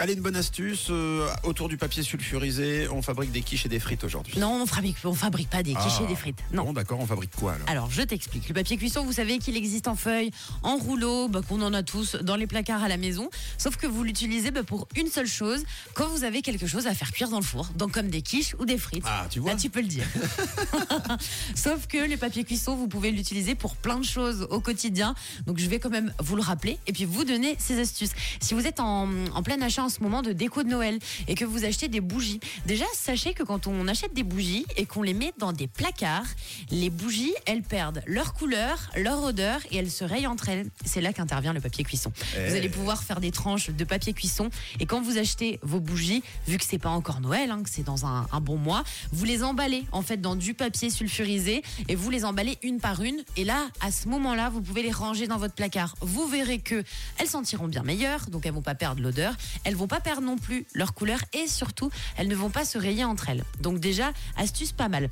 [0.00, 0.88] Allez, une bonne astuce.
[0.90, 4.34] euh, autour du papier sulfurisé, on fabrique des quiches et des frites aujourd'hui.
[4.38, 6.02] Non, on fabrique, on fabrique pas des quiches Ah.
[6.02, 6.38] et des frites.
[6.52, 6.64] Non.
[6.64, 8.48] Bon, d'accord, on fabrique quoi alors Alors, je t'explique.
[8.48, 10.30] Le papier cuisson, vous savez qu'il existe en feuilles,
[10.64, 13.30] en rouleau, bah, qu'on en a tous dans les placards à la maison.
[13.56, 15.62] Sauf que vous l'utilisez bah, pour une seule chose,
[15.94, 17.68] quand vous avez quelque chose à faire cuire dans le four.
[17.76, 19.04] Donc, comme des quiches ou des frites.
[19.06, 20.06] Ah, tu vois Là, tu peux le dire.
[21.54, 25.14] Sauf que le papier cuisson, vous pouvez l'utiliser pour plein de choses au quotidien.
[25.46, 28.10] Donc, je vais quand même vous le rappeler et puis vous donner ces astuces.
[28.40, 30.98] Si vous êtes en, en plein achat en ce moment de déco de Noël
[31.28, 34.86] et que vous achetez des bougies, déjà, sachez que quand on achète des bougies et
[34.86, 36.26] qu'on les met dans des placards,
[36.70, 40.68] les bougies, elles perdent leur couleur, leur odeur et elles se rayent entre elles.
[40.84, 42.12] C'est là qu'intervient le papier cuisson.
[42.36, 42.48] Eh.
[42.48, 46.22] Vous allez pouvoir faire des tranches de papier cuisson et quand vous achetez vos bougies,
[46.48, 49.24] vu que c'est pas encore Noël, hein, que c'est dans un, un bon mois, vous
[49.24, 53.22] les emballez en fait dans du papier sulfurisé et vous les emballez une par une.
[53.36, 55.94] Et là, à ce moment-là, vous pouvez les ranger dans votre placard.
[56.00, 56.82] Vous verrez que
[57.18, 60.36] elles sentiront bien meilleures, donc elles vont pas perdre l'odeur, elles vont pas perdre non
[60.36, 63.44] plus leur couleur et surtout, elles ne vont pas se rayer entre elles.
[63.60, 65.08] Donc déjà, astuce pas mal.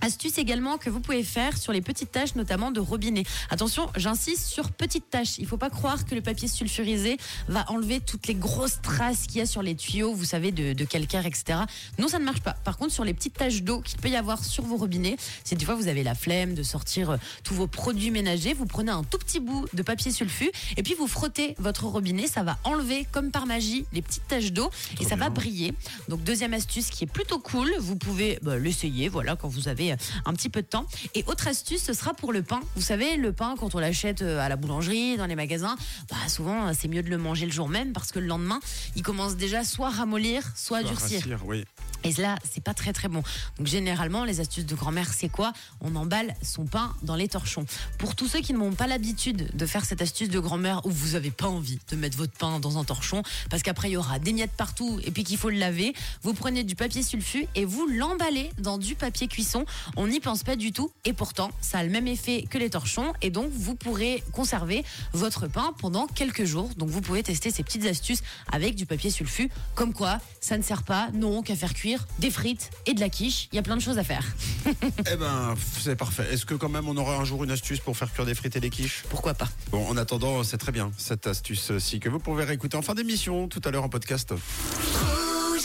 [0.00, 3.24] Astuce également que vous pouvez faire sur les petites taches, notamment de robinet.
[3.50, 5.38] Attention, j'insiste sur petites taches.
[5.38, 7.16] Il faut pas croire que le papier sulfurisé
[7.48, 10.72] va enlever toutes les grosses traces qu'il y a sur les tuyaux, vous savez, de,
[10.72, 11.60] de calcaire, etc.
[11.98, 12.52] Non, ça ne marche pas.
[12.52, 15.56] Par contre, sur les petites taches d'eau qu'il peut y avoir sur vos robinets, si
[15.56, 18.92] des fois vous avez la flemme de sortir euh, tous vos produits ménagers, vous prenez
[18.92, 22.28] un tout petit bout de papier sulfu et puis vous frottez votre robinet.
[22.28, 25.74] Ça va enlever, comme par magie, les petites taches d'eau et ça va briller.
[26.08, 27.68] Donc, deuxième astuce qui est plutôt cool.
[27.80, 29.87] Vous pouvez bah, l'essayer, voilà, quand vous avez
[30.24, 30.86] un petit peu de temps.
[31.14, 32.60] Et autre astuce, ce sera pour le pain.
[32.76, 35.76] Vous savez, le pain, quand on l'achète euh, à la boulangerie, dans les magasins,
[36.10, 38.60] bah, souvent, c'est mieux de le manger le jour même parce que le lendemain,
[38.96, 41.20] il commence déjà soit à ramollir, soit à durcir.
[41.20, 41.64] rassir, oui.
[42.04, 43.22] Et là, c'est pas très très bon.
[43.58, 45.52] Donc généralement, les astuces de grand-mère, c'est quoi?
[45.80, 47.66] On emballe son pain dans les torchons.
[47.98, 51.14] Pour tous ceux qui n'ont pas l'habitude de faire cette astuce de grand-mère où vous
[51.16, 54.18] avez pas envie de mettre votre pain dans un torchon, parce qu'après il y aura
[54.18, 57.64] des miettes partout et puis qu'il faut le laver, vous prenez du papier sulfu et
[57.64, 59.64] vous l'emballez dans du papier cuisson.
[59.96, 62.70] On n'y pense pas du tout et pourtant, ça a le même effet que les
[62.70, 66.70] torchons et donc vous pourrez conserver votre pain pendant quelques jours.
[66.76, 68.22] Donc vous pouvez tester ces petites astuces
[68.52, 69.50] avec du papier sulfu.
[69.74, 71.87] Comme quoi, ça ne sert pas, non, qu'à faire cuire
[72.18, 73.48] des frites et de la quiche.
[73.52, 74.24] Il y a plein de choses à faire.
[75.10, 76.26] Eh ben, c'est parfait.
[76.30, 78.56] Est-ce que quand même on aura un jour une astuce pour faire cuire des frites
[78.56, 79.04] et des quiches?
[79.08, 82.82] Pourquoi pas Bon, en attendant, c'est très bien cette astuce-ci que vous pourrez réécouter en
[82.82, 84.34] fin d'émission tout à l'heure en podcast.